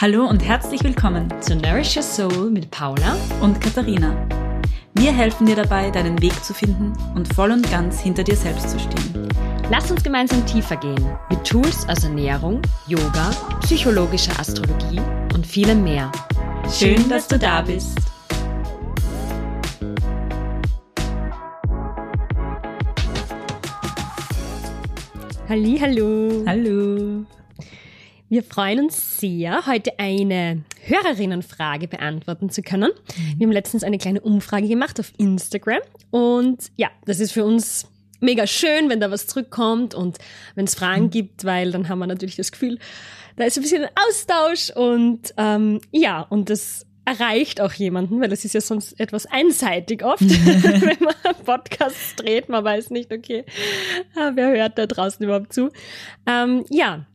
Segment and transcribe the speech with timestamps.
[0.00, 4.14] Hallo und herzlich willkommen zu Nourish Your Soul mit Paula und Katharina.
[4.94, 8.70] Wir helfen dir dabei, deinen Weg zu finden und voll und ganz hinter dir selbst
[8.70, 9.28] zu stehen.
[9.72, 13.30] Lass uns gemeinsam tiefer gehen mit Tools aus Ernährung, Yoga,
[13.62, 15.00] psychologischer Astrologie
[15.34, 16.12] und vielem mehr.
[16.70, 17.98] Schön, dass du da bist.
[25.48, 26.44] Halli, hallo.
[26.46, 27.26] Hallo.
[28.30, 32.90] Wir freuen uns sehr, heute eine Hörerinnenfrage beantworten zu können.
[33.38, 37.86] Wir haben letztens eine kleine Umfrage gemacht auf Instagram und ja, das ist für uns
[38.20, 40.18] mega schön, wenn da was zurückkommt und
[40.56, 41.10] wenn es Fragen mhm.
[41.10, 42.78] gibt, weil dann haben wir natürlich das Gefühl,
[43.36, 48.30] da ist ein bisschen ein Austausch und ähm, ja, und das erreicht auch jemanden, weil
[48.30, 51.14] es ist ja sonst etwas einseitig oft, wenn man
[51.46, 53.46] Podcasts dreht, man weiß nicht, okay,
[54.16, 55.70] ah, wer hört da draußen überhaupt zu.
[56.26, 57.06] Ähm, ja,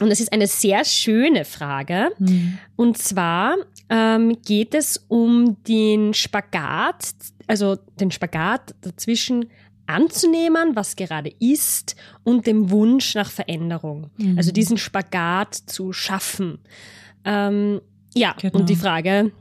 [0.00, 2.10] und das ist eine sehr schöne Frage.
[2.18, 2.58] Mhm.
[2.76, 3.56] Und zwar
[3.88, 7.14] ähm, geht es um den Spagat,
[7.46, 9.46] also den Spagat dazwischen
[9.86, 14.10] anzunehmen, was gerade ist, und dem Wunsch nach Veränderung.
[14.18, 14.36] Mhm.
[14.36, 16.58] Also diesen Spagat zu schaffen.
[17.24, 17.80] Ähm,
[18.14, 18.58] ja, genau.
[18.58, 19.32] und die Frage,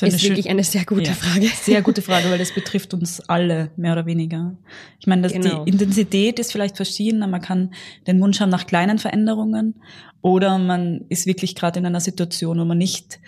[0.00, 1.46] das ist, ist wirklich eine sehr gute ja, Frage.
[1.62, 4.56] Sehr gute Frage, weil das betrifft uns alle, mehr oder weniger.
[5.00, 5.64] Ich meine, dass genau.
[5.64, 7.74] die Intensität ist vielleicht verschieden, man kann
[8.06, 9.74] den Wunsch haben nach kleinen Veränderungen
[10.22, 13.18] oder man ist wirklich gerade in einer Situation, wo man nicht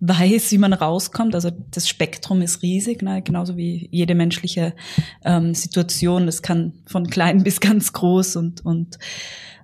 [0.00, 1.34] weiß, wie man rauskommt.
[1.34, 3.22] Also das Spektrum ist riesig, ne?
[3.22, 4.74] genauso wie jede menschliche
[5.24, 6.26] ähm, Situation.
[6.26, 8.98] Das kann von klein bis ganz groß und, und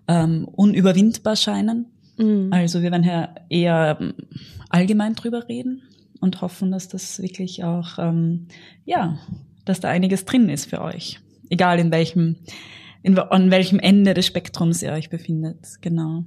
[0.09, 1.87] ähm, unüberwindbar scheinen.
[2.19, 2.53] Mhm.
[2.53, 4.15] Also wir werden hier eher ähm,
[4.71, 5.83] allgemein drüber reden
[6.23, 8.47] und hoffen, dass das wirklich auch, ähm,
[8.85, 9.19] ja,
[9.65, 11.21] dass da einiges drin ist für euch.
[11.51, 12.37] Egal in welchem,
[13.03, 15.77] in, an welchem Ende des Spektrums ihr euch befindet.
[15.81, 16.25] Genau.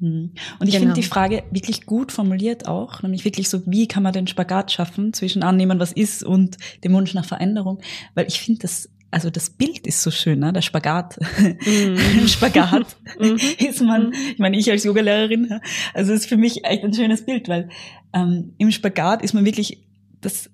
[0.00, 0.32] Hm.
[0.58, 0.86] Und ich genau.
[0.86, 4.72] finde die Frage wirklich gut formuliert auch, nämlich wirklich so, wie kann man den Spagat
[4.72, 7.80] schaffen zwischen annehmen, was ist und dem Wunsch nach Veränderung,
[8.14, 10.52] weil ich finde das also das Bild ist so schön, ne?
[10.52, 11.18] der Spagat.
[11.66, 12.26] Mm.
[12.26, 13.36] Spagat mm.
[13.58, 15.60] ist man, ich meine, ich als Yogalehrerin,
[15.94, 17.68] also ist für mich echt ein schönes Bild, weil
[18.12, 19.84] ähm, im Spagat ist man wirklich,
[20.20, 20.50] das,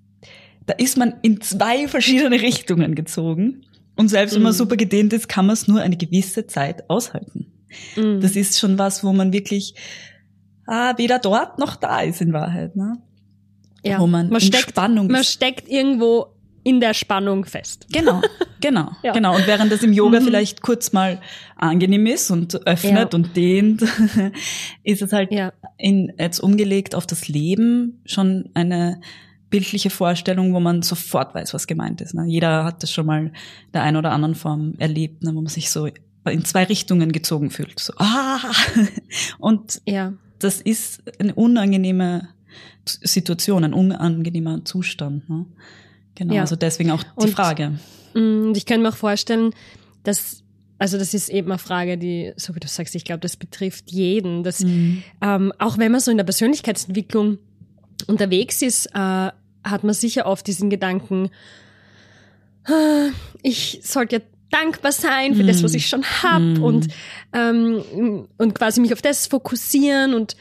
[0.66, 3.64] da ist man in zwei verschiedene Richtungen gezogen.
[3.96, 4.36] Und selbst mm.
[4.36, 4.56] wenn man mhm.
[4.56, 7.52] super gedehnt ist, kann man es nur eine gewisse Zeit aushalten.
[7.96, 8.20] Mm.
[8.20, 9.74] Das ist schon was, wo man wirklich
[10.66, 12.76] ah, weder dort noch da ist in Wahrheit.
[12.76, 12.98] Ne?
[13.84, 16.31] Ja, wo man, man steckt, Spannung man steckt irgendwo
[16.64, 17.86] in der Spannung fest.
[17.92, 18.20] Genau,
[18.60, 19.12] genau, ja.
[19.12, 19.34] genau.
[19.34, 20.24] Und während das im Yoga mhm.
[20.24, 21.20] vielleicht kurz mal
[21.56, 23.18] angenehm ist und öffnet ja.
[23.18, 23.82] und dehnt,
[24.84, 25.52] ist es halt ja.
[25.76, 29.00] in, jetzt umgelegt auf das Leben schon eine
[29.50, 32.14] bildliche Vorstellung, wo man sofort weiß, was gemeint ist.
[32.14, 32.24] Ne?
[32.26, 33.32] Jeder hat das schon mal
[33.74, 35.34] der einen oder anderen Form erlebt, ne?
[35.34, 35.88] wo man sich so
[36.24, 37.78] in zwei Richtungen gezogen fühlt.
[37.78, 38.40] So, ah!
[39.38, 40.14] Und ja.
[40.38, 42.28] das ist eine unangenehme
[42.86, 45.28] Situation, ein unangenehmer Zustand.
[45.28, 45.44] Ne?
[46.14, 46.40] Genau, ja.
[46.42, 47.78] also deswegen auch die und, Frage.
[48.14, 49.52] Und mm, ich könnte mir auch vorstellen,
[50.02, 50.42] dass,
[50.78, 53.90] also das ist eben eine Frage, die, so wie du sagst, ich glaube, das betrifft
[53.90, 54.42] jeden.
[54.42, 55.02] Dass, mhm.
[55.22, 57.38] ähm, auch wenn man so in der Persönlichkeitsentwicklung
[58.06, 59.30] unterwegs ist, äh,
[59.64, 61.30] hat man sicher oft diesen Gedanken,
[62.66, 63.08] äh,
[63.42, 65.46] ich sollte ja dankbar sein für mm.
[65.46, 65.76] das, was mhm.
[65.78, 66.62] ich schon hab mm.
[66.62, 66.88] und
[67.32, 70.36] ähm, und quasi mich auf das fokussieren und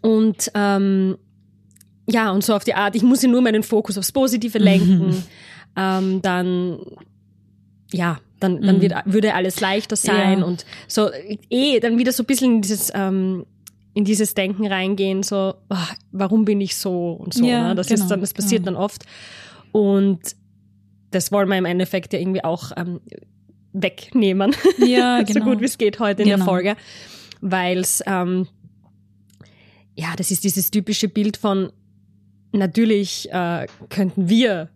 [0.00, 1.18] und ähm,
[2.10, 5.08] ja, und so auf die Art, ich muss ja nur meinen Fokus aufs Positive lenken,
[5.08, 5.22] mhm.
[5.76, 6.78] ähm, dann,
[7.92, 8.82] ja, dann, dann mhm.
[8.82, 10.44] wird, würde alles leichter sein ja.
[10.44, 11.10] und so,
[11.50, 13.46] eh, dann wieder so ein bisschen in dieses, ähm,
[13.94, 15.76] in dieses Denken reingehen, so, oh,
[16.12, 17.74] warum bin ich so und so, ja, ne?
[17.74, 18.76] das genau, ist dann, das passiert genau.
[18.78, 19.04] dann oft
[19.72, 20.20] und
[21.10, 23.00] das wollen wir im Endeffekt ja irgendwie auch ähm,
[23.72, 25.40] wegnehmen, ja, genau.
[25.44, 26.50] so gut wie es geht heute in der genau.
[26.50, 26.76] Folge,
[27.40, 28.46] weil es, ähm,
[29.94, 31.72] ja, das ist dieses typische Bild von,
[32.52, 34.68] natürlich äh, könnten wir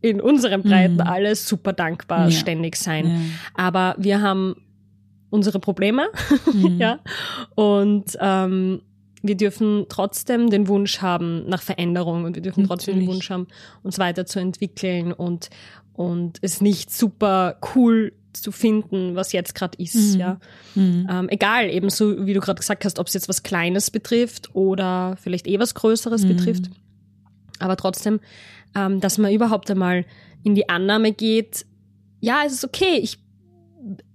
[0.00, 1.00] in unseren Breiten mhm.
[1.00, 2.30] alle super dankbar ja.
[2.30, 3.06] ständig sein.
[3.06, 3.20] Ja.
[3.54, 4.56] Aber wir haben
[5.30, 6.08] unsere Probleme,
[6.52, 6.78] mhm.
[6.78, 6.98] ja.
[7.54, 8.82] Und ähm,
[9.22, 13.08] wir dürfen trotzdem den Wunsch haben nach Veränderung und wir dürfen trotzdem Natürlich.
[13.08, 13.46] den Wunsch haben,
[13.82, 15.48] uns weiterzuentwickeln und,
[15.94, 20.20] und es nicht super cool zu finden, was jetzt gerade ist, mhm.
[20.20, 20.40] ja.
[20.74, 21.06] Mhm.
[21.10, 24.54] Ähm, egal, eben so wie du gerade gesagt hast, ob es jetzt was Kleines betrifft
[24.54, 26.28] oder vielleicht eh was Größeres mhm.
[26.28, 26.70] betrifft.
[27.62, 28.20] Aber trotzdem,
[28.74, 30.04] ähm, dass man überhaupt einmal
[30.42, 31.66] in die Annahme geht,
[32.20, 33.18] ja, es ist okay, ich,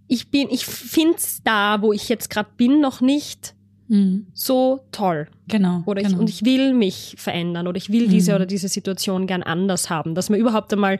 [0.08, 3.54] ich bin, ich finde es da, wo ich jetzt gerade bin, noch nicht
[3.88, 4.28] mhm.
[4.34, 5.28] so toll.
[5.48, 5.84] Genau.
[5.86, 6.16] Oder genau.
[6.16, 8.36] Ich, und ich will mich verändern oder ich will diese mhm.
[8.38, 11.00] oder diese Situation gern anders haben, dass man überhaupt einmal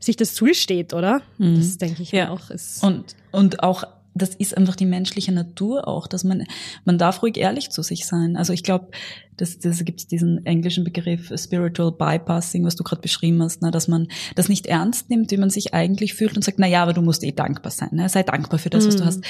[0.00, 1.22] sich das zugesteht, oder?
[1.38, 1.56] Mhm.
[1.56, 2.30] Das denke ich ja.
[2.30, 2.50] auch.
[2.50, 6.44] Ist und, und auch das ist einfach die menschliche Natur auch, dass man,
[6.84, 8.36] man darf ruhig ehrlich zu sich sein.
[8.36, 8.88] Also ich glaube,
[9.36, 13.72] das, das gibt es diesen englischen Begriff Spiritual Bypassing, was du gerade beschrieben hast, ne,
[13.72, 14.06] dass man
[14.36, 17.02] das nicht ernst nimmt, wie man sich eigentlich fühlt und sagt, na ja, aber du
[17.02, 18.08] musst eh dankbar sein, ne?
[18.08, 19.06] sei dankbar für das, was du mhm.
[19.06, 19.20] hast.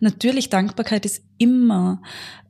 [0.00, 2.00] Natürlich, Dankbarkeit ist immer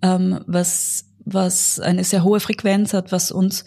[0.02, 3.64] ähm, was, was eine sehr hohe Frequenz hat, was uns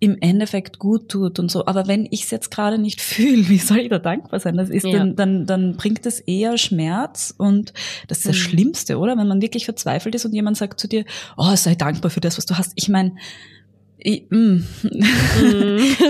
[0.00, 1.66] im Endeffekt gut tut und so.
[1.66, 4.56] Aber wenn ich es jetzt gerade nicht fühle, wie soll ich da dankbar sein?
[4.56, 4.98] Das ist ja.
[4.98, 7.72] dann, dann, dann bringt es eher Schmerz und
[8.08, 8.40] das ist das mhm.
[8.40, 9.16] Schlimmste, oder?
[9.16, 11.04] Wenn man wirklich verzweifelt ist und jemand sagt zu dir,
[11.36, 12.72] oh, sei dankbar für das, was du hast.
[12.76, 13.12] Ich meine,
[14.02, 14.62] mm, mm.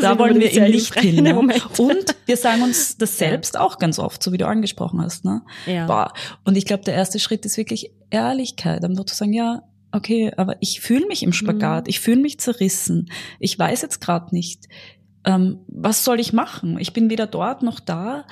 [0.01, 1.25] da wollen wir eben nicht hin.
[1.25, 1.37] Ne?
[1.37, 3.61] Und wir sagen uns das selbst ja.
[3.61, 5.25] auch ganz oft, so wie du angesprochen hast.
[5.25, 5.43] Ne?
[5.67, 5.87] Ja.
[5.87, 6.13] Boah.
[6.45, 10.57] Und ich glaube, der erste Schritt ist wirklich Ehrlichkeit, einfach zu sagen, ja, okay, aber
[10.61, 11.91] ich fühle mich im Spagat, mhm.
[11.91, 14.69] ich fühle mich zerrissen, ich weiß jetzt gerade nicht,
[15.25, 16.79] ähm, was soll ich machen?
[16.79, 18.27] Ich bin weder dort noch da.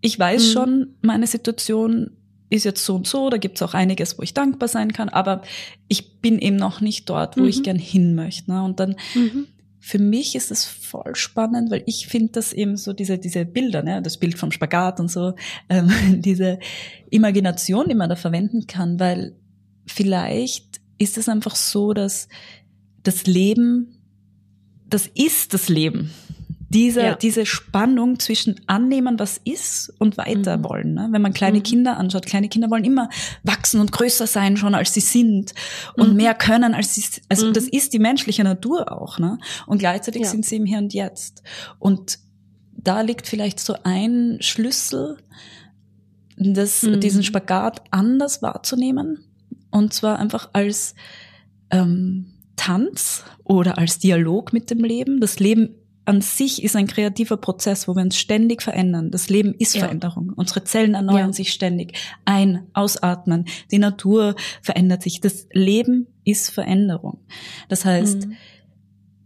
[0.00, 0.52] Ich weiß mhm.
[0.52, 2.10] schon, meine Situation
[2.50, 5.42] ist jetzt so und so, da gibt's auch einiges, wo ich dankbar sein kann, aber
[5.88, 7.48] ich bin eben noch nicht dort, wo mhm.
[7.48, 8.50] ich gern hin möchte.
[8.50, 8.62] Ne?
[8.62, 9.46] Und dann mhm.
[9.78, 13.82] für mich ist es voll spannend, weil ich finde das eben so diese, diese Bilder,
[13.82, 14.02] ne?
[14.02, 15.34] das Bild vom Spagat und so,
[15.68, 15.90] ähm,
[16.22, 16.58] diese
[17.10, 19.36] Imagination, die man da verwenden kann, weil
[19.86, 22.28] vielleicht ist es einfach so, dass
[23.02, 23.96] das Leben,
[24.86, 26.10] das ist das Leben.
[26.68, 27.14] Diese, ja.
[27.16, 30.64] diese Spannung zwischen annehmen, was ist und weiter mhm.
[30.64, 30.94] wollen.
[30.94, 31.08] Ne?
[31.10, 31.62] Wenn man kleine mhm.
[31.64, 33.08] Kinder anschaut, kleine Kinder wollen immer
[33.42, 35.52] wachsen und größer sein schon, als sie sind
[35.94, 36.16] und mhm.
[36.16, 37.54] mehr können, als sie, also mhm.
[37.54, 39.18] das ist die menschliche Natur auch.
[39.18, 39.38] Ne?
[39.66, 40.28] Und gleichzeitig ja.
[40.28, 41.42] sind sie im Hier und Jetzt.
[41.80, 42.20] Und
[42.76, 45.16] da liegt vielleicht so ein Schlüssel,
[46.36, 47.00] das, mhm.
[47.00, 49.29] diesen Spagat anders wahrzunehmen
[49.70, 50.94] und zwar einfach als
[51.70, 55.20] ähm, Tanz oder als Dialog mit dem Leben.
[55.20, 59.10] Das Leben an sich ist ein kreativer Prozess, wo wir uns ständig verändern.
[59.10, 59.82] Das Leben ist ja.
[59.82, 60.32] Veränderung.
[60.34, 61.32] Unsere Zellen erneuern ja.
[61.32, 61.96] sich ständig.
[62.24, 63.44] Ein, ausatmen.
[63.70, 65.20] Die Natur verändert sich.
[65.20, 67.20] Das Leben ist Veränderung.
[67.68, 68.36] Das heißt, mhm.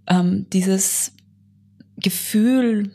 [0.09, 1.13] ähm, dieses
[1.97, 2.93] Gefühl,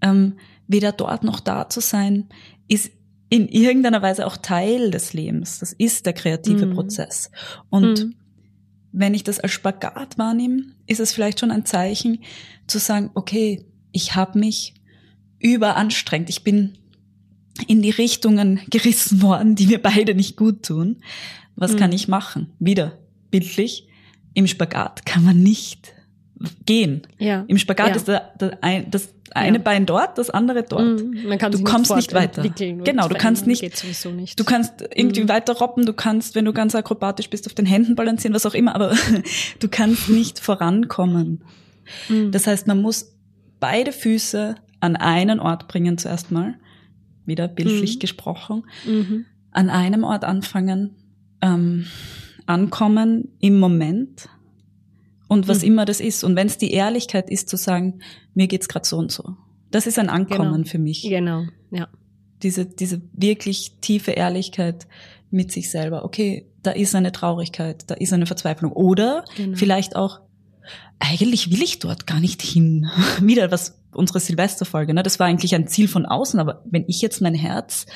[0.00, 0.34] ähm,
[0.66, 2.28] weder dort noch da zu sein,
[2.66, 2.90] ist
[3.30, 5.58] in irgendeiner Weise auch Teil des Lebens.
[5.58, 6.74] Das ist der kreative mhm.
[6.74, 7.30] Prozess.
[7.68, 8.14] Und mhm.
[8.92, 12.20] wenn ich das als Spagat wahrnehme, ist es vielleicht schon ein Zeichen
[12.66, 14.74] zu sagen, okay, ich habe mich
[15.38, 16.30] überanstrengt.
[16.30, 16.78] Ich bin
[17.66, 20.96] in die Richtungen gerissen worden, die mir beide nicht gut tun.
[21.56, 21.76] Was mhm.
[21.76, 22.52] kann ich machen?
[22.58, 22.98] Wieder
[23.30, 23.88] bildlich.
[24.34, 25.92] Im Spagat kann man nicht
[26.66, 27.02] gehen.
[27.18, 27.44] Ja.
[27.48, 27.94] Im Spagat ja.
[27.96, 29.62] ist der, der ein, das eine ja.
[29.62, 31.02] Bein dort, das andere dort.
[31.02, 31.28] Mhm.
[31.28, 32.42] Man kann du kommst nicht weiter.
[32.42, 34.38] Genau, du kannst nicht, nicht.
[34.38, 35.28] Du kannst irgendwie mhm.
[35.28, 38.54] weiter robben, du kannst, wenn du ganz akrobatisch bist, auf den Händen balancieren, was auch
[38.54, 38.94] immer, aber
[39.60, 41.42] du kannst nicht vorankommen.
[42.08, 42.32] Mhm.
[42.32, 43.16] Das heißt, man muss
[43.60, 46.54] beide Füße an einen Ort bringen zuerst mal,
[47.26, 48.00] wieder bildlich mhm.
[48.00, 49.26] gesprochen, mhm.
[49.50, 50.96] an einem Ort anfangen,
[51.42, 51.86] ähm,
[52.46, 54.28] ankommen im Moment
[55.28, 55.68] und was mhm.
[55.68, 56.24] immer das ist.
[56.24, 58.00] Und wenn es die Ehrlichkeit ist, zu sagen,
[58.34, 59.36] mir geht's gerade so und so.
[59.70, 60.68] Das ist ein Ankommen genau.
[60.68, 61.02] für mich.
[61.02, 61.88] Genau, ja.
[62.42, 64.86] Diese, diese wirklich tiefe Ehrlichkeit
[65.30, 66.04] mit sich selber.
[66.04, 68.72] Okay, da ist eine Traurigkeit, da ist eine Verzweiflung.
[68.72, 69.56] Oder genau.
[69.56, 70.20] vielleicht auch,
[70.98, 72.86] eigentlich will ich dort gar nicht hin.
[73.20, 75.02] Wieder was, unsere Silvesterfolge, ne?
[75.02, 77.86] Das war eigentlich ein Ziel von außen, aber wenn ich jetzt mein Herz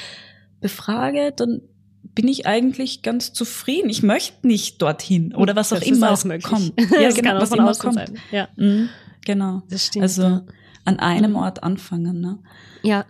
[0.61, 1.62] befrage, dann
[2.03, 3.89] bin ich eigentlich ganz zufrieden.
[3.89, 6.45] Ich möchte nicht dorthin oder was auch das immer auch möglich.
[6.45, 6.73] kommt.
[6.93, 7.94] Ja, das genau, was immer kommt.
[7.94, 8.19] Sein.
[8.31, 8.49] Ja.
[8.56, 8.89] Mhm,
[9.25, 9.63] genau.
[9.71, 10.03] Das stimmt.
[10.03, 10.44] Also ja.
[10.85, 12.21] an einem Ort anfangen.
[12.21, 12.39] Ne?
[12.82, 13.06] Ja.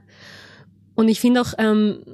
[0.95, 2.05] Und ich finde auch, ähm,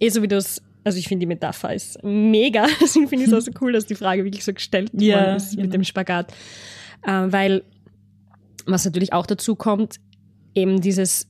[0.00, 2.66] eh so wie du es, also ich finde die Metapher ist mega.
[2.80, 5.52] Deswegen finde ich es auch so cool, dass die Frage wirklich so gestellt ja, ist
[5.52, 5.62] genau.
[5.62, 6.32] mit dem Spagat.
[7.02, 7.62] Äh, weil
[8.66, 9.96] was natürlich auch dazu kommt,
[10.54, 11.28] eben dieses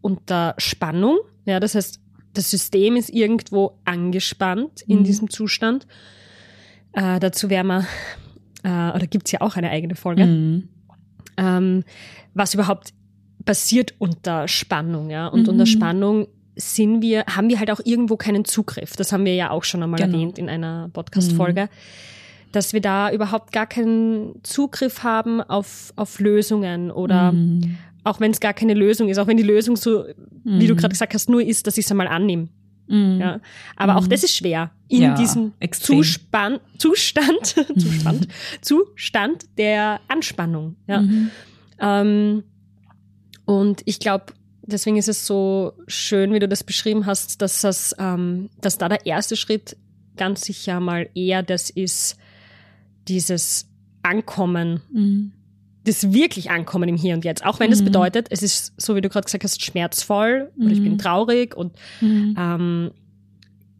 [0.00, 1.18] unter Spannung.
[1.44, 2.00] Ja, das heißt,
[2.36, 5.04] das System ist irgendwo angespannt in mhm.
[5.04, 5.86] diesem Zustand.
[6.92, 7.86] Äh, dazu wäre man,
[8.62, 10.68] äh, oder gibt es ja auch eine eigene Folge, mhm.
[11.36, 11.84] ähm,
[12.34, 12.92] was überhaupt
[13.44, 15.28] passiert unter Spannung, ja.
[15.28, 15.48] Und mhm.
[15.50, 16.26] unter Spannung
[16.56, 18.96] sind wir, haben wir halt auch irgendwo keinen Zugriff.
[18.96, 20.16] Das haben wir ja auch schon einmal genau.
[20.16, 21.64] erwähnt in einer Podcast-Folge.
[21.64, 21.68] Mhm.
[22.52, 27.76] Dass wir da überhaupt gar keinen Zugriff haben auf, auf Lösungen oder mhm
[28.06, 30.04] auch wenn es gar keine Lösung ist, auch wenn die Lösung so,
[30.44, 30.60] mhm.
[30.60, 30.78] wie du mhm.
[30.78, 32.48] gerade gesagt hast, nur ist, dass ich es einmal annehme.
[32.86, 33.20] Mhm.
[33.20, 33.40] Ja.
[33.74, 33.98] Aber mhm.
[33.98, 38.28] auch das ist schwer in ja, diesem Zuspann, Zustand, Zustand,
[38.60, 40.76] Zustand der Anspannung.
[40.86, 41.00] Ja.
[41.00, 41.30] Mhm.
[41.80, 42.44] Ähm,
[43.44, 44.26] und ich glaube,
[44.62, 48.88] deswegen ist es so schön, wie du das beschrieben hast, dass das, ähm, dass da
[48.88, 49.76] der erste Schritt
[50.16, 52.18] ganz sicher mal eher das ist,
[53.08, 53.68] dieses
[54.02, 55.32] Ankommen mhm
[55.86, 57.44] das wirklich Ankommen im Hier und Jetzt.
[57.44, 57.72] Auch wenn mhm.
[57.84, 60.64] bedeutet, es ist, so wie du gerade gesagt hast, schmerzvoll mhm.
[60.64, 60.98] oder ich bin mhm.
[60.98, 62.34] traurig und mhm.
[62.38, 62.90] ähm,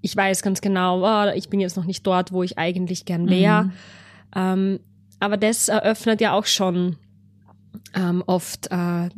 [0.00, 3.28] ich weiß ganz genau, oh, ich bin jetzt noch nicht dort, wo ich eigentlich gern
[3.28, 3.64] wäre.
[3.64, 3.72] Mhm.
[4.34, 4.80] Ähm,
[5.18, 6.96] aber das eröffnet ja auch schon
[7.94, 9.08] ähm, oft äh,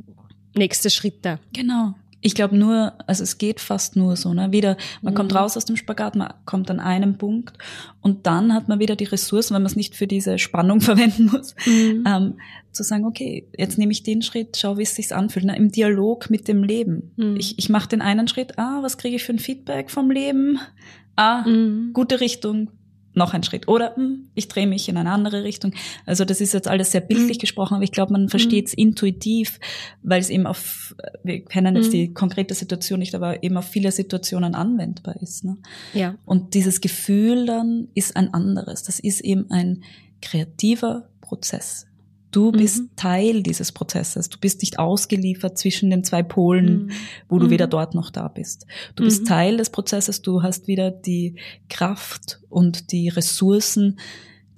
[0.54, 1.38] nächste Schritte.
[1.52, 1.94] Genau.
[2.20, 4.50] Ich glaube nur, also es geht fast nur so, ne?
[4.50, 5.16] Wieder, man mhm.
[5.16, 7.56] kommt raus aus dem Spagat, man kommt an einem Punkt
[8.00, 11.26] und dann hat man wieder die Ressourcen, wenn man es nicht für diese Spannung verwenden
[11.26, 12.04] muss, mhm.
[12.06, 12.34] ähm,
[12.72, 15.56] zu sagen, okay, jetzt nehme ich den Schritt, schau, wie es sich anfühlt, ne?
[15.56, 17.12] im Dialog mit dem Leben.
[17.16, 17.36] Mhm.
[17.36, 20.58] Ich, ich mache den einen Schritt, ah, was kriege ich für ein Feedback vom Leben?
[21.14, 21.92] Ah, mhm.
[21.92, 22.70] gute Richtung,
[23.18, 23.68] noch ein Schritt.
[23.68, 25.74] Oder hm, ich drehe mich in eine andere Richtung.
[26.06, 27.40] Also das ist jetzt alles sehr bildlich mhm.
[27.40, 28.82] gesprochen, aber ich glaube, man versteht es mhm.
[28.82, 29.60] intuitiv,
[30.02, 31.92] weil es eben auf, wir kennen jetzt mhm.
[31.92, 35.44] die konkrete Situation nicht, aber eben auf viele Situationen anwendbar ist.
[35.44, 35.58] Ne?
[35.92, 36.14] Ja.
[36.24, 38.82] Und dieses Gefühl dann ist ein anderes.
[38.84, 39.82] Das ist eben ein
[40.22, 41.87] kreativer Prozess.
[42.30, 42.90] Du bist mhm.
[42.96, 44.28] Teil dieses Prozesses.
[44.28, 46.90] Du bist nicht ausgeliefert zwischen den zwei Polen, mhm.
[47.28, 47.50] wo du mhm.
[47.50, 48.66] weder dort noch da bist.
[48.96, 49.26] Du bist mhm.
[49.26, 50.20] Teil des Prozesses.
[50.20, 51.36] Du hast wieder die
[51.70, 53.98] Kraft und die Ressourcen,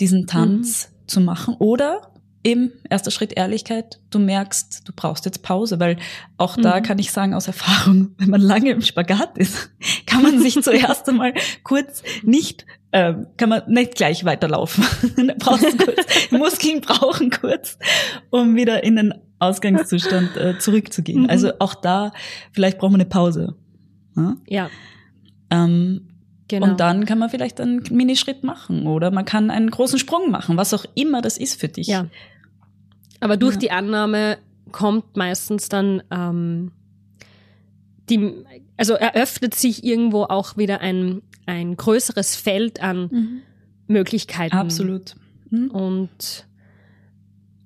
[0.01, 1.09] diesen Tanz mhm.
[1.09, 1.55] zu machen.
[1.59, 2.13] Oder
[2.43, 5.97] eben erster Schritt Ehrlichkeit, du merkst, du brauchst jetzt Pause, weil
[6.39, 6.83] auch da mhm.
[6.83, 9.71] kann ich sagen aus Erfahrung, wenn man lange im Spagat ist,
[10.07, 14.85] kann man sich zuerst einmal kurz nicht, äh, kann man nicht gleich weiterlaufen.
[15.39, 17.79] brauchst kurz, Muskeln brauchen kurz,
[18.31, 21.23] um wieder in den Ausgangszustand äh, zurückzugehen.
[21.23, 21.31] Mhm.
[21.31, 22.13] Also auch da,
[22.53, 23.55] vielleicht braucht man eine Pause.
[24.17, 24.37] Ja.
[24.47, 24.71] ja.
[25.51, 26.10] Ähm,
[26.51, 26.67] Genau.
[26.67, 30.57] Und dann kann man vielleicht einen Minischritt machen oder man kann einen großen Sprung machen,
[30.57, 31.87] was auch immer das ist für dich.
[31.87, 32.09] Ja.
[33.21, 33.61] Aber durch ja.
[33.61, 34.39] die Annahme
[34.73, 36.73] kommt meistens dann ähm,
[38.09, 38.45] die,
[38.77, 43.43] also eröffnet sich irgendwo auch wieder ein, ein größeres Feld an mhm.
[43.87, 44.57] Möglichkeiten.
[44.57, 45.15] Absolut.
[45.51, 45.71] Mhm.
[45.71, 46.47] Und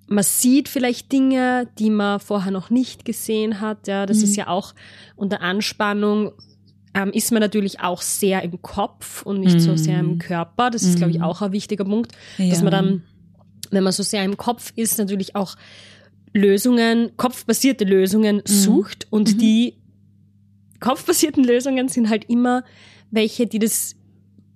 [0.08, 3.88] man sieht vielleicht Dinge, die man vorher noch nicht gesehen hat.
[3.88, 4.24] Ja, das mhm.
[4.24, 4.74] ist ja auch
[5.16, 6.32] unter Anspannung
[6.94, 9.60] ähm, ist man natürlich auch sehr im Kopf und nicht mm.
[9.60, 10.18] so sehr im mhm.
[10.18, 10.70] Körper.
[10.70, 10.98] Das ist, mm.
[10.98, 11.24] glaube ich, mhm.
[11.24, 12.48] auch ein wichtiger Punkt, ja.
[12.48, 13.02] dass man dann,
[13.70, 15.56] wenn man so sehr im Kopf ist, natürlich auch
[16.32, 18.42] Lösungen, kopfbasierte Lösungen mm.
[18.46, 19.38] sucht und -hmm.
[19.38, 19.74] die
[20.80, 22.64] kopfbasierten Lösungen sind halt immer
[23.10, 23.96] welche, die das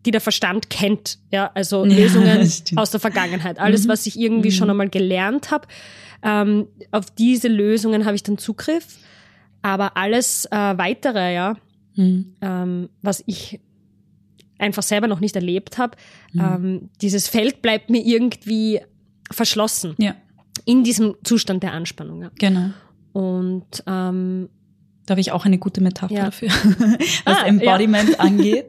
[0.07, 3.59] die der Verstand kennt, ja, also ja, Lösungen aus der Vergangenheit.
[3.59, 3.89] Alles, mhm.
[3.89, 4.53] was ich irgendwie mhm.
[4.53, 5.67] schon einmal gelernt habe,
[6.23, 8.97] ähm, auf diese Lösungen habe ich dann Zugriff.
[9.61, 11.57] Aber alles äh, weitere, ja,
[11.99, 12.37] mhm.
[12.41, 13.61] ähm, was ich
[14.59, 15.97] einfach selber noch nicht erlebt habe.
[16.33, 16.41] Mhm.
[16.41, 18.81] Ähm, dieses Feld bleibt mir irgendwie
[19.31, 19.95] verschlossen.
[19.99, 20.17] Ja.
[20.65, 22.23] In diesem Zustand der Anspannung.
[22.23, 22.31] Ja.
[22.39, 22.71] Genau.
[23.13, 24.49] Und ähm,
[25.07, 26.25] da habe ich auch eine gute Metapher ja.
[26.27, 26.49] dafür,
[27.25, 28.19] was ah, Embodiment ja.
[28.19, 28.67] angeht.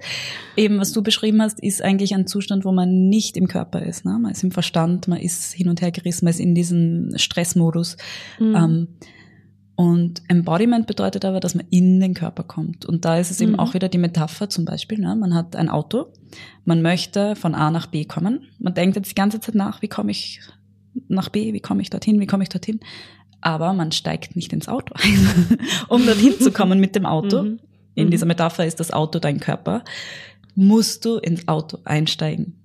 [0.56, 4.06] Eben, was du beschrieben hast, ist eigentlich ein Zustand, wo man nicht im Körper ist.
[4.06, 4.18] Ne?
[4.20, 7.98] Man ist im Verstand, man ist hin und her gerissen, man ist in diesem Stressmodus.
[8.40, 8.56] Mhm.
[8.56, 8.88] Ähm,
[9.80, 12.86] und Embodiment bedeutet aber, dass man in den Körper kommt.
[12.86, 13.60] Und da ist es eben mhm.
[13.60, 15.00] auch wieder die Metapher zum Beispiel.
[15.00, 15.16] Ne?
[15.16, 16.08] Man hat ein Auto,
[16.66, 18.42] man möchte von A nach B kommen.
[18.60, 20.42] Man denkt jetzt die ganze Zeit nach, wie komme ich
[21.08, 22.82] nach B, wie komme ich dorthin, wie komme ich dorthin.
[23.40, 25.58] Aber man steigt nicht ins Auto ein,
[25.88, 27.44] um dorthin zu kommen mit dem Auto.
[27.44, 27.60] Mhm.
[27.96, 28.12] In mhm.
[28.12, 29.86] dieser Metapher ist das Auto dein Körper.
[30.56, 32.59] Musst du ins Auto einsteigen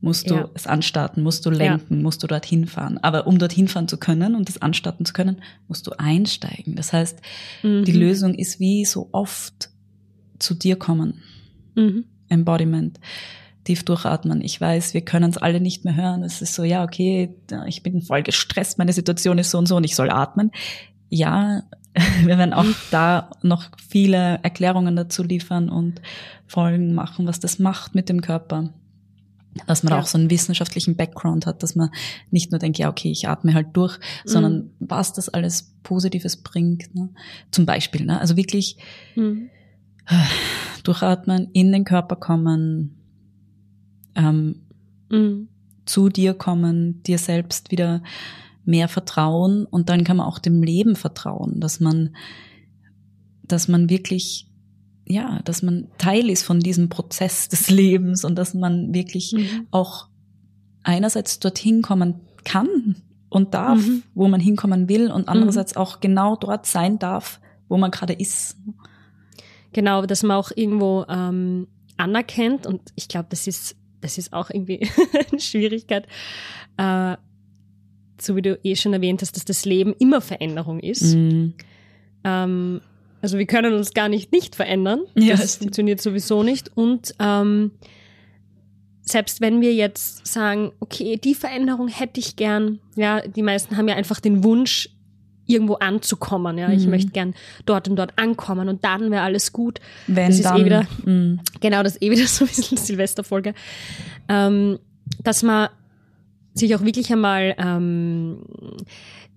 [0.00, 0.50] musst du ja.
[0.54, 2.02] es anstarten, musst du lenken, ja.
[2.02, 2.98] musst du dorthin fahren.
[2.98, 6.76] Aber um dorthin fahren zu können und das anstarten zu können, musst du einsteigen.
[6.76, 7.20] Das heißt,
[7.62, 7.84] mhm.
[7.84, 9.70] die Lösung ist wie so oft
[10.38, 11.22] zu dir kommen.
[11.74, 12.04] Mhm.
[12.28, 13.00] Embodiment.
[13.64, 14.40] Tief durchatmen.
[14.40, 16.22] Ich weiß, wir können es alle nicht mehr hören.
[16.22, 17.34] Es ist so, ja, okay,
[17.66, 20.52] ich bin voll gestresst, meine Situation ist so und so und ich soll atmen.
[21.08, 21.64] Ja,
[22.24, 26.00] wir werden auch da noch viele Erklärungen dazu liefern und
[26.46, 28.72] Folgen machen, was das macht mit dem Körper
[29.66, 30.00] dass man ja.
[30.00, 31.90] auch so einen wissenschaftlichen Background hat, dass man
[32.30, 34.70] nicht nur denkt, ja, okay, ich atme halt durch, sondern mhm.
[34.78, 36.94] was das alles Positives bringt.
[36.94, 37.10] Ne?
[37.50, 38.20] Zum Beispiel, ne?
[38.20, 38.76] also wirklich
[39.16, 39.50] mhm.
[40.84, 42.96] durchatmen, in den Körper kommen,
[44.14, 44.62] ähm,
[45.10, 45.48] mhm.
[45.84, 48.02] zu dir kommen, dir selbst wieder
[48.64, 52.14] mehr vertrauen und dann kann man auch dem Leben vertrauen, dass man,
[53.42, 54.47] dass man wirklich
[55.08, 59.66] ja, dass man Teil ist von diesem Prozess des Lebens und dass man wirklich mhm.
[59.70, 60.08] auch
[60.82, 62.96] einerseits dorthin kommen kann
[63.28, 64.02] und darf, mhm.
[64.14, 65.80] wo man hinkommen will und andererseits mhm.
[65.80, 68.56] auch genau dort sein darf, wo man gerade ist.
[69.72, 74.50] Genau, dass man auch irgendwo ähm, anerkennt und ich glaube, das ist, das ist auch
[74.50, 74.88] irgendwie
[75.30, 76.06] eine Schwierigkeit,
[76.78, 77.16] äh,
[78.20, 81.14] so wie du eh schon erwähnt hast, dass das Leben immer Veränderung ist.
[81.14, 81.54] Mhm.
[82.24, 82.80] Ähm,
[83.20, 85.00] also wir können uns gar nicht nicht verändern.
[85.14, 86.70] Ja, das funktioniert sowieso nicht.
[86.76, 87.72] Und ähm,
[89.00, 93.88] selbst wenn wir jetzt sagen, okay, die Veränderung hätte ich gern, ja, die meisten haben
[93.88, 94.90] ja einfach den Wunsch,
[95.48, 96.58] irgendwo anzukommen.
[96.58, 96.90] Ja, ich mhm.
[96.90, 97.34] möchte gern
[97.66, 99.80] dort und dort ankommen und dann wäre alles gut.
[100.06, 101.40] Wenn das ist dann, eh wieder, mhm.
[101.60, 103.54] genau, das ist eh wieder so ein bisschen Silvesterfolge,
[104.28, 104.78] ähm,
[105.24, 105.70] dass man
[106.54, 108.42] sich auch wirklich einmal ähm,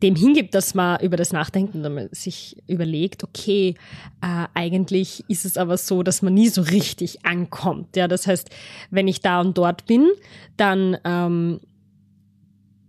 [0.01, 3.75] dem hingibt, dass man über das Nachdenken dass man sich überlegt, okay,
[4.21, 7.95] äh, eigentlich ist es aber so, dass man nie so richtig ankommt.
[7.95, 8.49] Ja, das heißt,
[8.89, 10.07] wenn ich da und dort bin,
[10.57, 11.59] dann ähm,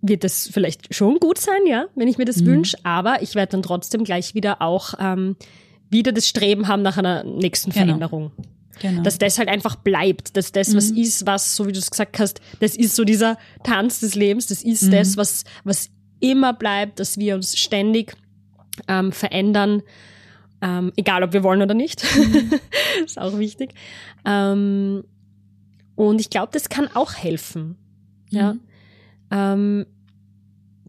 [0.01, 2.47] wird es vielleicht schon gut sein, ja, wenn ich mir das mhm.
[2.47, 5.37] wünsche, aber ich werde dann trotzdem gleich wieder auch ähm,
[5.91, 7.85] wieder das Streben haben nach einer nächsten genau.
[7.85, 8.33] Veränderung.
[8.81, 9.03] Genau.
[9.03, 10.77] Dass das halt einfach bleibt, dass das mhm.
[10.77, 14.15] was ist, was, so wie du es gesagt hast, das ist so dieser Tanz des
[14.15, 14.93] Lebens, das ist mhm.
[14.93, 15.91] das, was, was
[16.23, 18.17] immer bleibt, dass wir uns ständig
[18.89, 19.83] ähm, verändern,
[20.63, 22.05] ähm, egal ob wir wollen oder nicht.
[23.05, 23.75] Ist auch wichtig.
[24.25, 25.05] Ähm,
[25.95, 27.77] und ich glaube, das kann auch helfen.
[28.31, 28.55] Ja.
[28.55, 28.61] Mhm
[29.33, 29.87] ähm,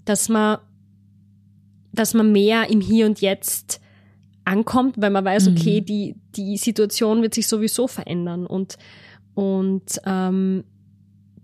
[0.05, 0.59] dass man,
[1.93, 3.79] dass man mehr im Hier und Jetzt
[4.43, 5.85] ankommt, weil man weiß, okay, mhm.
[5.85, 8.77] die, die Situation wird sich sowieso verändern und,
[9.33, 10.65] und ähm,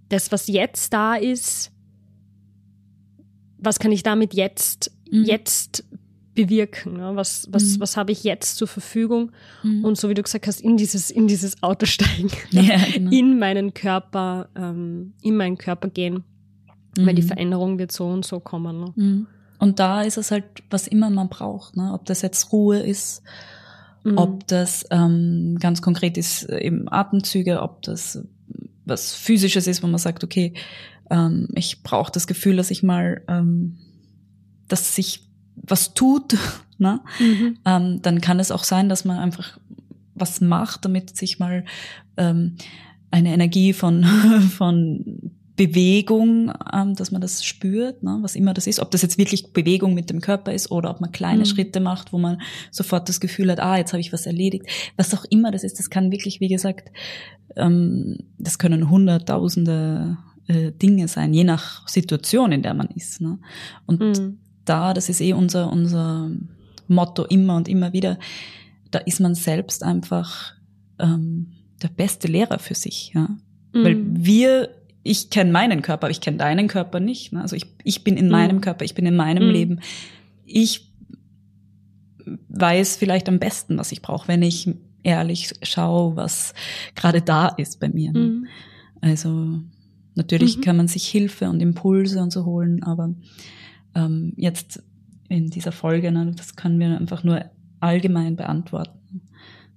[0.10, 1.72] das, was jetzt da ist,
[3.60, 5.24] was kann ich damit jetzt, mhm.
[5.24, 5.84] jetzt
[6.36, 6.94] bewirken?
[6.94, 7.12] Ne?
[7.16, 7.80] Was, was, mhm.
[7.82, 9.32] was habe ich jetzt zur Verfügung?
[9.63, 9.86] Mhm.
[9.86, 13.12] Und so wie du gesagt hast, in dieses, in dieses Auto steigen, ja, genau.
[13.12, 16.24] in meinen Körper, ähm, in meinen Körper gehen
[17.06, 17.28] weil die mhm.
[17.28, 18.80] Veränderung wird so und so kommen.
[18.80, 18.94] Ne?
[18.96, 19.28] Mhm.
[19.58, 21.92] Und da ist es halt, was immer man braucht, ne?
[21.94, 23.22] ob das jetzt Ruhe ist,
[24.04, 24.18] mhm.
[24.18, 28.24] ob das ähm, ganz konkret ist, eben Atemzüge, ob das
[28.86, 30.54] was Physisches ist, wo man sagt, okay,
[31.10, 33.78] ähm, ich brauche das Gefühl, dass ich mal, ähm,
[34.68, 36.38] dass sich was tut,
[36.78, 37.01] ne?
[37.20, 37.58] Mhm.
[37.66, 39.60] Ähm, dann kann es auch sein, dass man einfach
[40.16, 41.66] was macht, damit sich mal
[42.18, 42.56] ähm,
[43.12, 44.04] eine Energie von,
[44.58, 49.18] von Bewegung, ähm, dass man das spürt, ne, was immer das ist, ob das jetzt
[49.18, 51.46] wirklich Bewegung mit dem Körper ist oder ob man kleine mhm.
[51.46, 54.68] Schritte macht, wo man sofort das Gefühl hat, ah, jetzt habe ich was erledigt.
[54.96, 56.94] Was auch immer das ist, das kann wirklich, wie gesagt,
[57.58, 60.18] ähm, das können hunderttausende
[60.50, 63.22] äh, Dinge sein, je nach Situation, in der man ist.
[63.22, 63.38] Ne?
[63.86, 64.39] Und mhm.
[64.65, 66.32] da, das ist eh unser, unser
[66.88, 68.17] Motto immer und immer wieder,
[68.89, 70.54] da ist man selbst einfach
[70.97, 73.12] ähm, der beste Lehrer für sich.
[73.13, 73.30] Ja?
[73.73, 73.84] Mhm.
[73.84, 74.69] Weil wir
[75.04, 77.32] ich kenne meinen Körper, aber ich kenne deinen Körper nicht.
[77.32, 77.41] Ne?
[77.41, 78.32] Also ich, ich bin in mhm.
[78.32, 79.54] meinem Körper, ich bin in meinem mhm.
[79.54, 79.80] Leben.
[80.45, 80.91] Ich
[82.50, 84.69] weiß vielleicht am besten, was ich brauche, wenn ich
[85.04, 86.54] ehrlich schaue, was
[86.95, 88.12] gerade da ist bei mir.
[88.12, 88.19] Ne?
[88.19, 88.47] Mhm.
[89.02, 89.62] Also
[90.15, 90.62] natürlich mhm.
[90.62, 93.13] kann man sich Hilfe und Impulse und so holen, aber
[93.95, 94.84] ähm, jetzt
[95.30, 97.45] in dieser Folge, ne, das können wir einfach nur
[97.80, 99.22] allgemein beantworten.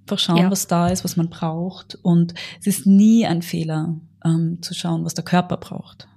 [0.01, 0.51] Einfach schauen, ja.
[0.51, 1.99] was da ist, was man braucht.
[2.03, 6.09] Und es ist nie ein Fehler, ähm, zu schauen, was der Körper braucht.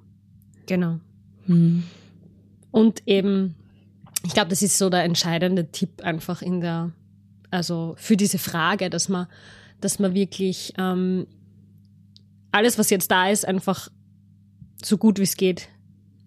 [0.66, 1.00] Genau.
[1.46, 1.84] Hm.
[2.72, 3.56] Und eben,
[4.26, 6.92] ich glaube, das ist so der entscheidende Tipp einfach in der,
[7.52, 9.28] also für diese Frage, dass man,
[9.82, 11.28] dass man wirklich ähm,
[12.52, 13.90] alles, was jetzt da ist, einfach
[14.84, 15.70] so gut wie es geht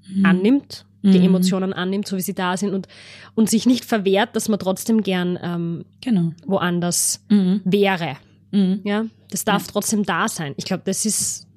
[0.09, 0.25] mhm.
[0.25, 1.27] annimmt, die mhm.
[1.27, 2.89] Emotionen annimmt, so wie sie da sind und,
[3.35, 6.33] und sich nicht verwehrt, dass man trotzdem gern ähm, genau.
[6.47, 7.61] woanders mhm.
[7.65, 8.17] wäre.
[8.51, 8.81] Mhm.
[8.85, 9.73] Ja, das darf ja.
[9.73, 10.55] trotzdem da sein.
[10.57, 11.49] Ich glaube, das ist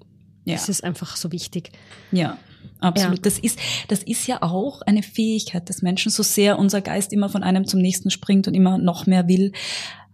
[0.46, 0.56] ja.
[0.56, 1.72] Das ist einfach so wichtig.
[2.12, 2.38] Ja.
[2.80, 3.18] Absolut.
[3.18, 3.22] Ja.
[3.24, 7.30] Das ist, das ist ja auch eine Fähigkeit des Menschen, so sehr unser Geist immer
[7.30, 9.52] von einem zum nächsten springt und immer noch mehr will,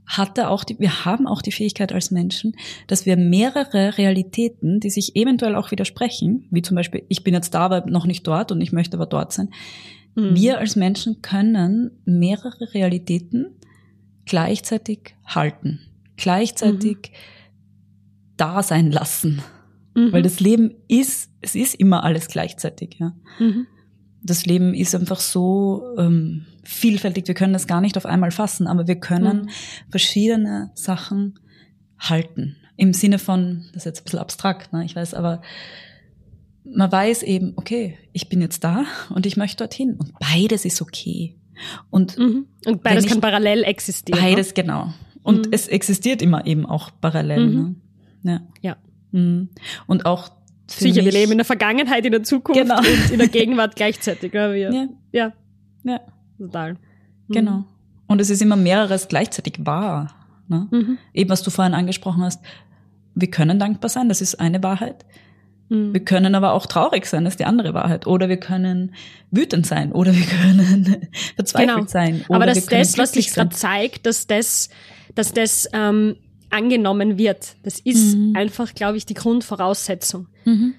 [0.08, 2.56] hat er auch die, wir haben auch die Fähigkeit als Menschen,
[2.88, 7.54] dass wir mehrere Realitäten, die sich eventuell auch widersprechen, wie zum Beispiel, ich bin jetzt
[7.54, 9.50] da, aber noch nicht dort und ich möchte aber dort sein.
[10.16, 10.36] Mhm.
[10.36, 13.48] Wir als Menschen können mehrere Realitäten
[14.26, 15.82] gleichzeitig halten,
[16.16, 18.38] gleichzeitig mhm.
[18.38, 19.42] da sein lassen.
[19.94, 20.14] Mhm.
[20.14, 23.14] Weil das Leben ist, es ist immer alles gleichzeitig, ja.
[23.40, 23.68] Mhm.
[24.28, 28.68] Das Leben ist einfach so ähm, vielfältig, wir können das gar nicht auf einmal fassen,
[28.68, 29.50] aber wir können mhm.
[29.90, 31.40] verschiedene Sachen
[31.98, 32.58] halten.
[32.76, 35.42] Im Sinne von, das ist jetzt ein bisschen abstrakt, ne, ich weiß, aber
[36.64, 40.82] man weiß eben, okay, ich bin jetzt da und ich möchte dorthin und beides ist
[40.82, 41.36] okay.
[41.90, 42.48] Und, mhm.
[42.66, 44.20] und beides ich, kann parallel existieren.
[44.20, 44.54] Beides, ne?
[44.54, 44.94] genau.
[45.24, 45.54] Und mhm.
[45.54, 47.48] es existiert immer eben auch parallel.
[47.48, 47.82] Mhm.
[48.22, 48.48] Ne?
[48.62, 48.72] Ja.
[48.72, 48.78] ja.
[49.12, 49.50] Mhm.
[49.88, 50.32] Und auch
[50.70, 52.80] Sicher, wir leben in der Vergangenheit, in der Zukunft genau.
[52.80, 54.34] und in der Gegenwart gleichzeitig.
[54.34, 54.88] Ja, wir, ja.
[55.12, 55.34] ja.
[55.84, 56.00] ja.
[56.38, 56.74] Total.
[56.74, 57.34] Mhm.
[57.34, 57.64] Genau.
[58.08, 60.14] Und es ist immer mehreres gleichzeitig wahr.
[60.48, 60.68] Ne?
[60.72, 60.98] Mhm.
[61.14, 62.42] Eben, was du vorhin angesprochen hast.
[63.16, 65.06] Wir können dankbar sein, das ist eine Wahrheit.
[65.70, 65.94] Mhm.
[65.94, 68.08] Wir können aber auch traurig sein, das ist die andere Wahrheit.
[68.08, 68.94] Oder wir können
[69.32, 71.88] wütend sein oder wir können verzweifelt genau.
[71.88, 72.26] sein.
[72.30, 74.70] aber dass das, was sich gerade zeigt, dass das,
[75.16, 76.16] dass das ähm,
[76.50, 77.56] angenommen wird.
[77.64, 78.36] Das ist mhm.
[78.36, 80.28] einfach, glaube ich, die Grundvoraussetzung.
[80.46, 80.74] Mhm.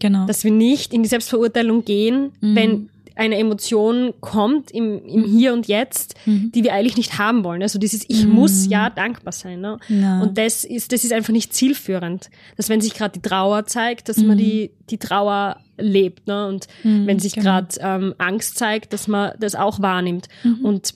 [0.00, 0.26] Genau.
[0.26, 2.56] Dass wir nicht in die Selbstverurteilung gehen, mhm.
[2.56, 6.50] wenn eine Emotion kommt im, im Hier und Jetzt, mhm.
[6.52, 7.62] die wir eigentlich nicht haben wollen.
[7.62, 8.32] Also dieses Ich mhm.
[8.32, 9.60] muss ja dankbar sein.
[9.60, 9.78] Ne?
[9.88, 10.20] Ja.
[10.20, 12.28] Und das ist, das ist einfach nicht zielführend.
[12.56, 14.26] Dass wenn sich gerade die Trauer zeigt, dass mhm.
[14.26, 16.26] man die, die Trauer lebt.
[16.26, 16.48] Ne?
[16.48, 17.96] Und mhm, wenn sich gerade genau.
[17.96, 20.28] ähm, Angst zeigt, dass man das auch wahrnimmt.
[20.42, 20.64] Mhm.
[20.64, 20.94] Und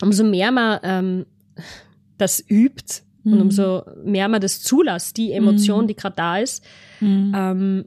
[0.00, 1.26] umso mehr man ähm,
[2.18, 3.42] das übt und mhm.
[3.42, 6.64] umso mehr man das zulässt, die Emotion, die gerade da ist,
[7.00, 7.84] ähm,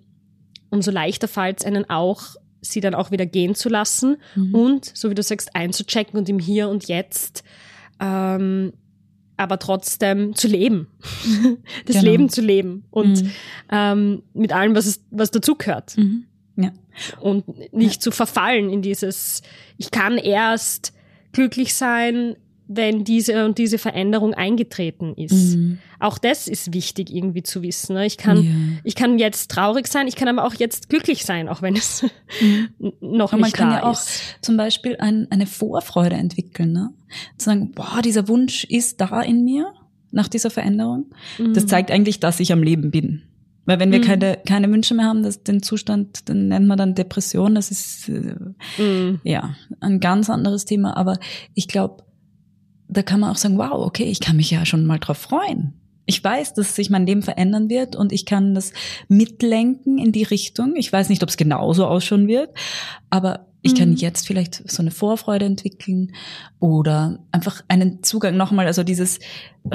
[0.70, 2.22] umso leichter fällt es einen auch,
[2.62, 4.56] sie dann auch wieder gehen zu lassen mhm.
[4.56, 7.44] und, so wie du sagst, einzuchecken und im Hier und Jetzt
[8.00, 8.74] ähm,
[9.38, 10.88] aber trotzdem zu leben,
[11.86, 12.12] das genau.
[12.12, 13.32] Leben zu leben und mhm.
[13.72, 15.98] ähm, mit allem, was, es, was dazugehört.
[15.98, 16.26] Mhm.
[16.58, 16.72] Ja.
[17.20, 18.00] Und nicht ja.
[18.02, 19.42] zu verfallen in dieses,
[19.78, 20.94] ich kann erst
[21.32, 22.36] glücklich sein,
[22.76, 25.56] wenn diese und diese Veränderung eingetreten ist.
[25.56, 25.80] Mhm.
[26.00, 27.96] Auch das ist wichtig irgendwie zu wissen.
[27.96, 28.06] Ne?
[28.06, 28.52] Ich kann, ja.
[28.84, 32.04] ich kann jetzt traurig sein, ich kann aber auch jetzt glücklich sein, auch wenn es
[32.40, 32.70] mhm.
[33.02, 33.60] noch und nicht da ist.
[33.60, 34.00] Man kann ja auch
[34.42, 36.94] zum Beispiel ein, eine Vorfreude entwickeln, ne?
[37.38, 39.74] zu sagen, boah, dieser Wunsch ist da in mir
[40.12, 41.06] nach dieser Veränderung.
[41.38, 41.54] Mhm.
[41.54, 43.24] Das zeigt eigentlich, dass ich am Leben bin.
[43.66, 44.04] Weil wenn wir mhm.
[44.04, 47.56] keine, keine Wünsche mehr haben, das, den Zustand, den nennt man dann Depression.
[47.56, 48.36] Das ist äh,
[48.82, 49.20] mhm.
[49.24, 50.98] ja ein ganz anderes Thema.
[50.98, 51.20] Aber
[51.54, 52.04] ich glaube,
[52.92, 55.74] da kann man auch sagen, wow, okay, ich kann mich ja schon mal drauf freuen.
[56.06, 58.74] Ich weiß, dass sich mein Leben verändern wird und ich kann das
[59.08, 60.76] mitlenken in die Richtung.
[60.76, 62.50] Ich weiß nicht, ob es genauso ausschauen wird,
[63.10, 63.96] aber ich kann mhm.
[63.98, 66.14] jetzt vielleicht so eine Vorfreude entwickeln
[66.60, 69.20] oder einfach einen Zugang nochmal, also dieses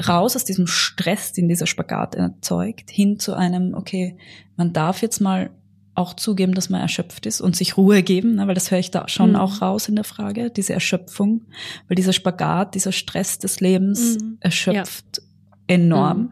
[0.07, 4.17] raus aus diesem Stress, den dieser Spagat erzeugt, hin zu einem, okay,
[4.57, 5.51] man darf jetzt mal
[5.97, 8.91] auch zugeben, dass man erschöpft ist und sich Ruhe geben, ne, weil das höre ich
[8.91, 9.35] da schon mhm.
[9.37, 11.41] auch raus in der Frage, diese Erschöpfung,
[11.87, 14.37] weil dieser Spagat, dieser Stress des Lebens mhm.
[14.39, 15.75] erschöpft ja.
[15.75, 16.19] enorm.
[16.19, 16.31] Mhm.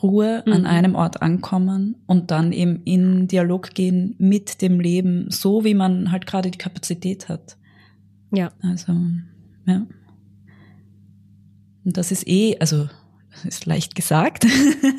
[0.00, 0.66] Ruhe an mhm.
[0.66, 6.12] einem Ort ankommen und dann eben in Dialog gehen mit dem Leben, so wie man
[6.12, 7.56] halt gerade die Kapazität hat.
[8.30, 8.52] Ja.
[8.62, 8.92] Also,
[9.66, 9.86] ja.
[11.84, 12.88] Und das ist eh, also
[13.44, 14.46] ist leicht gesagt,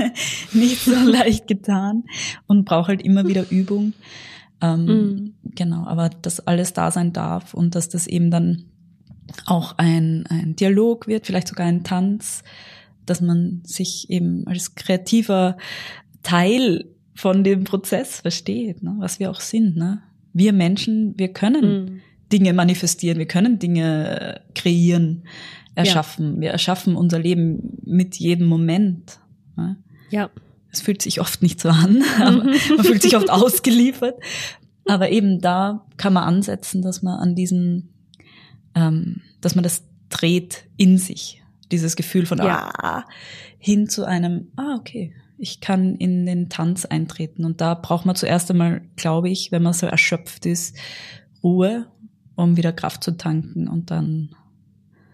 [0.54, 2.04] nicht so leicht getan
[2.48, 3.94] und braucht halt immer wieder Übung.
[4.62, 5.34] Ähm, mm.
[5.56, 8.66] Genau, aber dass alles da sein darf und dass das eben dann
[9.46, 12.44] auch ein, ein Dialog wird, vielleicht sogar ein Tanz,
[13.06, 15.58] dass man sich eben als kreativer
[16.24, 18.96] Teil von dem Prozess versteht, ne?
[19.00, 19.76] was wir auch sind.
[19.76, 20.02] Ne?
[20.34, 22.02] Wir Menschen, wir können mm.
[22.32, 25.24] Dinge manifestieren, wir können Dinge kreieren
[25.80, 26.36] erschaffen.
[26.36, 26.42] Ja.
[26.42, 29.20] Wir erschaffen unser Leben mit jedem Moment.
[30.10, 30.30] Ja.
[30.72, 34.16] Es fühlt sich oft nicht so an, aber man fühlt sich oft ausgeliefert.
[34.86, 37.90] Aber eben da kann man ansetzen, dass man an diesen,
[38.76, 41.42] ähm, dass man das dreht in sich.
[41.72, 42.72] Dieses Gefühl von ja.
[42.78, 43.06] ah,
[43.60, 47.46] hin zu einem, ah, okay, ich kann in den Tanz eintreten.
[47.46, 50.76] Und da braucht man zuerst einmal, glaube ich, wenn man so erschöpft ist,
[51.44, 51.86] Ruhe,
[52.36, 54.36] um wieder Kraft zu tanken und dann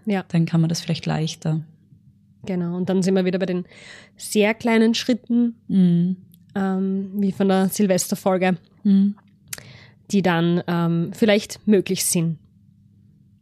[0.06, 0.24] ja.
[0.30, 1.62] Dann kann man das vielleicht leichter.
[2.46, 3.66] Genau, und dann sind wir wieder bei den
[4.18, 6.18] sehr kleinen Schritten, mhm.
[6.54, 9.16] ähm, wie von der Silvesterfolge, mhm.
[10.12, 12.38] die dann ähm, vielleicht möglich sind.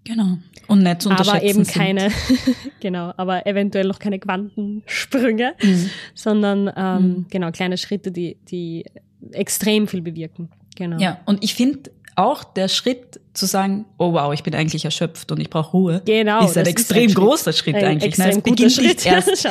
[0.06, 0.38] Genau.
[0.68, 2.10] Und nicht zu unterschätzen Aber eben keine,
[2.80, 5.90] genau, aber eventuell noch keine Quantensprünge, mhm.
[6.14, 7.26] sondern ähm, mhm.
[7.30, 8.86] genau kleine Schritte, die, die
[9.32, 10.50] extrem viel bewirken.
[10.76, 10.98] Genau.
[11.00, 15.32] Ja, und ich finde, auch der Schritt zu sagen, oh wow, ich bin eigentlich erschöpft
[15.32, 18.20] und ich brauche Ruhe, genau, ist ein extrem ist ein großer Schritt, Schritt eigentlich.
[18.20, 18.86] Extrem es beginnt Schritt.
[18.86, 19.48] nicht erst,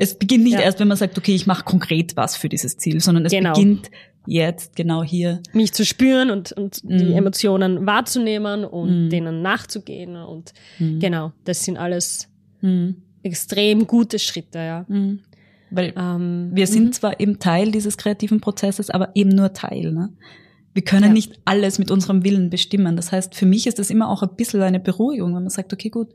[0.00, 0.60] es beginnt nicht ja.
[0.60, 3.52] erst, wenn man sagt, okay, ich mache konkret was für dieses Ziel, sondern es genau.
[3.52, 3.90] beginnt
[4.26, 5.40] jetzt genau hier.
[5.52, 6.98] Mich zu spüren und, und mm.
[6.98, 9.10] die Emotionen wahrzunehmen und mm.
[9.10, 11.00] denen nachzugehen und mm.
[11.00, 12.28] genau, das sind alles
[12.60, 12.90] mm.
[13.22, 14.84] extrem gute Schritte, ja.
[14.88, 15.20] Mm.
[15.70, 19.92] Weil ähm, wir sind zwar eben Teil dieses kreativen Prozesses, aber eben nur Teil.
[19.92, 20.10] Ne?
[20.76, 21.12] Wir können ja.
[21.12, 22.96] nicht alles mit unserem Willen bestimmen.
[22.96, 25.72] Das heißt, für mich ist das immer auch ein bisschen eine Beruhigung, wenn man sagt,
[25.72, 26.08] okay, gut,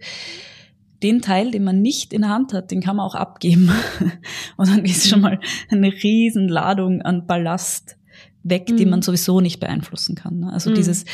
[1.01, 3.71] den Teil, den man nicht in der Hand hat, den kann man auch abgeben.
[4.57, 5.39] Und dann ist schon mal
[5.71, 7.97] eine Riesenladung an Ballast
[8.43, 8.77] weg, mhm.
[8.77, 10.41] die man sowieso nicht beeinflussen kann.
[10.41, 10.53] Ne?
[10.53, 10.75] Also mhm.
[10.75, 11.05] dieses,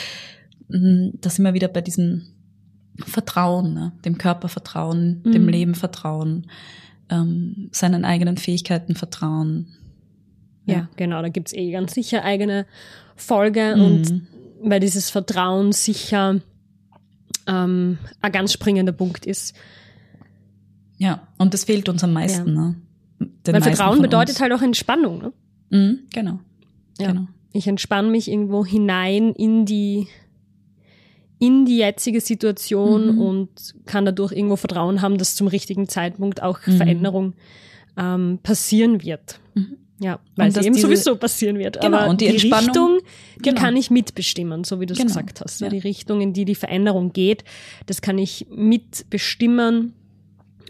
[0.67, 2.23] mm, da sind wir wieder bei diesem
[2.97, 3.93] Vertrauen, ne?
[4.03, 5.31] dem Körper vertrauen, mhm.
[5.31, 6.47] dem Leben vertrauen,
[7.09, 9.67] ähm, seinen eigenen Fähigkeiten vertrauen.
[10.67, 12.67] Ja, ja genau, da gibt's eh ganz sicher eigene
[13.15, 13.83] Folge mhm.
[13.83, 14.21] und
[14.61, 16.41] weil dieses Vertrauen sicher
[17.47, 19.55] ähm, ein ganz springender Punkt ist.
[20.97, 22.55] Ja, und das fehlt uns am meisten.
[22.55, 22.61] Ja.
[22.61, 22.75] Ne?
[23.19, 25.19] Den weil Vertrauen bedeutet halt auch Entspannung.
[25.19, 25.33] Ne?
[25.69, 26.39] Mhm, genau.
[26.99, 27.11] Ja.
[27.11, 27.27] genau.
[27.53, 30.07] Ich entspanne mich irgendwo hinein in die
[31.39, 33.21] in die jetzige Situation mhm.
[33.21, 36.77] und kann dadurch irgendwo Vertrauen haben, dass zum richtigen Zeitpunkt auch mhm.
[36.77, 37.33] Veränderung
[37.95, 39.39] ähm, passieren wird.
[39.53, 39.77] Mhm.
[39.99, 41.81] Ja, weil es eben diese, sowieso passieren wird.
[41.81, 42.99] Genau, Aber und die, die Richtung,
[43.37, 43.61] die genau.
[43.61, 45.07] kann ich mitbestimmen, so wie du es genau.
[45.07, 45.59] gesagt hast.
[45.59, 45.69] Ja.
[45.69, 47.43] Die Richtung, in die die Veränderung geht,
[47.87, 49.93] das kann ich mitbestimmen.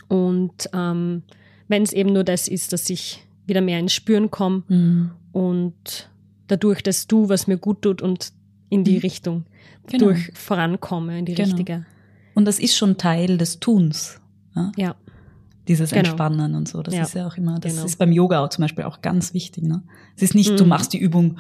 [0.08, 1.24] Und ähm,
[1.68, 5.12] wenn es eben nur das ist, dass ich wieder mehr ins Spüren komme mhm.
[5.34, 6.10] und
[6.48, 8.32] dadurch das du, was mir gut tut und
[8.70, 9.00] in die mhm.
[9.00, 9.46] Richtung
[9.88, 10.06] genau.
[10.06, 11.50] durch vorankomme, in die genau.
[11.50, 11.86] richtige.
[12.34, 14.22] Und das ist schon Teil des Tuns.
[14.56, 14.72] Ja.
[14.78, 14.96] ja.
[15.68, 16.00] Dieses genau.
[16.00, 16.82] Entspannen und so.
[16.82, 17.04] Das ja.
[17.04, 17.86] ist ja auch immer, das genau.
[17.86, 19.64] ist beim Yoga auch zum Beispiel auch ganz wichtig.
[19.64, 19.84] Ne?
[20.16, 20.58] Es ist nicht, mhm.
[20.58, 21.38] du machst die Übung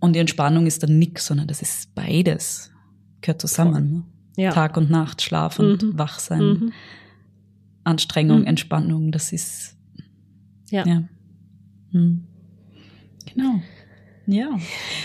[0.00, 2.70] und die Entspannung ist dann nix, sondern das ist beides.
[3.20, 3.92] Gehört zusammen.
[4.36, 4.42] Ne?
[4.44, 4.50] Ja.
[4.52, 5.98] Tag und Nacht, Schlaf und mhm.
[5.98, 6.40] Wachsein.
[6.40, 6.72] Mhm.
[7.84, 8.46] Anstrengung, mhm.
[8.46, 9.76] Entspannung, das ist
[10.70, 10.84] ja.
[10.84, 11.02] ja.
[11.92, 12.24] Hm.
[13.32, 13.60] Genau.
[14.26, 14.48] Ja.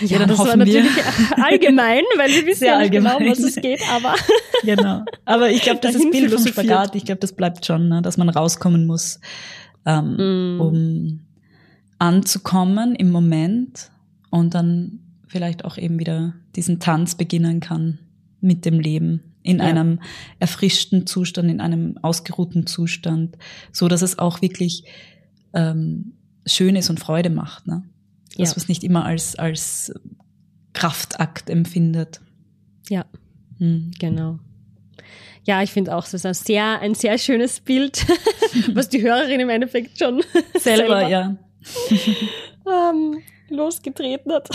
[0.00, 0.90] Ja, ja das war natürlich
[1.36, 4.14] allgemein, weil wir wissen ja nicht genau, was es geht, aber.
[4.64, 5.04] genau.
[5.24, 6.94] Aber ich glaube, das ist Bild vom Spagat.
[6.94, 8.02] Ich glaube, das bleibt schon, ne?
[8.02, 9.20] dass man rauskommen muss,
[9.86, 10.60] ähm, mm.
[10.60, 11.20] um
[11.98, 13.90] anzukommen im Moment
[14.30, 17.98] und dann vielleicht auch eben wieder diesen Tanz beginnen kann
[18.40, 19.64] mit dem Leben in ja.
[19.64, 20.00] einem
[20.38, 23.36] erfrischten Zustand, in einem ausgeruhten Zustand,
[23.70, 24.84] so dass es auch wirklich
[25.54, 26.12] ähm,
[26.46, 27.66] schön ist und Freude macht.
[27.66, 27.82] Ne?
[28.36, 28.54] Dass ja.
[28.54, 29.92] man es nicht immer als, als
[30.72, 32.20] Kraftakt empfindet.
[32.88, 33.04] Ja,
[33.58, 33.90] hm.
[33.98, 34.38] genau.
[35.44, 38.06] Ja, ich finde auch, es ist ein sehr, ein sehr schönes Bild,
[38.74, 40.22] was die Hörerin im Endeffekt schon
[40.58, 41.36] selber, selber ja.
[42.90, 43.18] ähm,
[43.48, 44.48] losgetreten hat.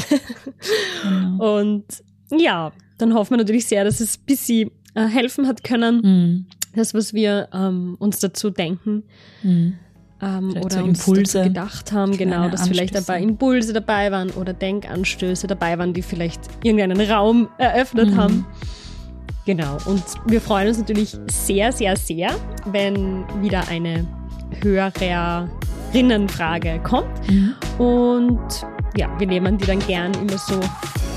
[1.03, 1.59] Genau.
[1.59, 1.85] Und
[2.31, 6.45] ja, dann hoffen wir natürlich sehr, dass es ein bisschen äh, helfen hat können, mhm.
[6.73, 9.03] das, was wir ähm, uns dazu denken.
[9.43, 9.77] Mhm
[10.21, 12.69] ähm, oder so Impulse gedacht haben, genau, dass Anstöße.
[12.69, 18.17] vielleicht dabei Impulse dabei waren oder Denkanstöße dabei waren, die vielleicht irgendeinen Raum eröffnet mhm.
[18.17, 18.45] haben.
[19.45, 22.31] Genau, und wir freuen uns natürlich sehr, sehr, sehr,
[22.65, 24.05] wenn wieder eine
[24.61, 27.29] Hörerinnenfrage kommt.
[27.29, 27.53] Mhm.
[27.77, 28.65] Und
[28.97, 30.59] ja, wir nehmen die dann gern immer so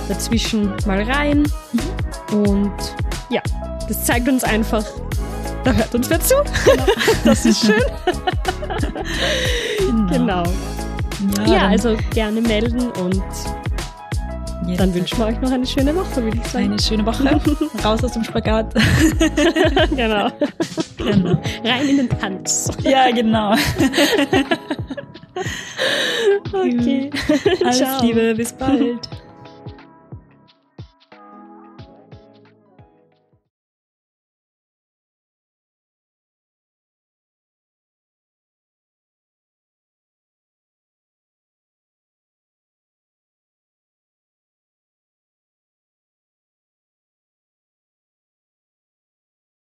[0.09, 1.43] dazwischen mal rein.
[1.73, 1.81] Mhm.
[2.39, 2.73] Und
[3.31, 3.43] ja,
[3.89, 4.85] das zeigt uns einfach,
[5.65, 6.35] da hört uns wer zu.
[7.25, 7.83] Das ist schön.
[10.11, 10.43] genau.
[11.19, 11.47] genau.
[11.47, 13.23] Ja, ja also gerne melden und
[14.77, 16.65] dann wünschen wir euch noch eine schöne Woche, würde ich sagen.
[16.67, 17.25] Eine schöne Woche.
[17.85, 18.75] Raus aus dem Spagat.
[19.97, 20.31] genau.
[20.97, 21.43] genau.
[21.65, 22.71] Rein in den Tanz.
[22.83, 23.55] Ja, genau.
[26.53, 27.11] okay.
[27.65, 28.03] Alles Ciao.
[28.03, 29.09] Liebe, bis bald.